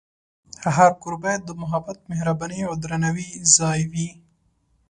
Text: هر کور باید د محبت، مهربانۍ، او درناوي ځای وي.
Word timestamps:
هر 0.75 0.91
کور 1.01 1.13
باید 1.23 1.41
د 1.45 1.49
محبت، 1.61 1.97
مهربانۍ، 2.11 2.59
او 2.69 2.73
درناوي 2.83 3.27
ځای 3.55 3.79
وي. 3.91 4.09